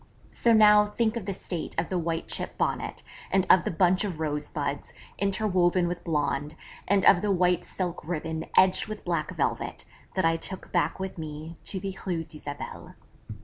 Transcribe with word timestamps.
So 0.31 0.51
now, 0.51 0.87
think 0.87 1.15
of 1.15 1.27
the 1.27 1.31
state 1.33 1.75
of 1.77 1.89
the 1.89 1.99
white 1.99 2.27
chip 2.27 2.57
Bonnet, 2.57 3.03
and 3.29 3.45
of 3.51 3.65
the 3.65 3.69
bunch 3.69 4.03
of 4.03 4.19
rosebuds, 4.19 4.93
interwoven 5.19 5.87
with 5.87 6.03
blonde, 6.03 6.55
and 6.87 7.05
of 7.05 7.21
the 7.21 7.29
white 7.29 7.63
silk 7.63 8.03
ribbon 8.03 8.45
edged 8.57 8.87
with 8.87 9.05
black 9.05 9.29
velvet, 9.37 9.85
that 10.15 10.25
I 10.25 10.37
took 10.37 10.71
back 10.71 10.99
with 10.99 11.19
me 11.19 11.59
to 11.65 11.79
the 11.79 11.95
Rue 12.03 12.23
d'Isabelle. 12.23 12.95